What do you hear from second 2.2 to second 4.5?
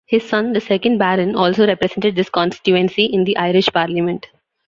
constituency in the Irish Parliament.